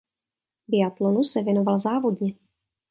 Biatlonu 0.67 1.23
se 1.23 1.43
věnoval 1.43 1.77
závodně. 1.79 2.33